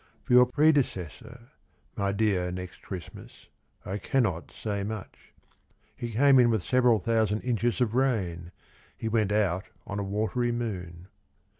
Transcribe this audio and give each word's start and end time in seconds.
For 0.23 0.33
your 0.33 0.47
predecessor, 0.47 1.51
My 1.95 2.11
dear 2.11 2.51
Next 2.51 2.81
Christmas, 2.81 3.49
I 3.85 3.99
cannot 3.99 4.49
say 4.49 4.83
much. 4.83 5.31
He 5.95 6.09
came 6.13 6.39
in 6.39 6.49
with 6.49 6.63
several 6.63 6.97
thousand 6.97 7.41
inches 7.41 7.81
of 7.81 7.93
rain; 7.93 8.51
He 8.97 9.07
went 9.07 9.31
out 9.31 9.65
on 9.85 9.99
a 9.99 10.03
watery 10.03 10.51
moon. 10.51 11.07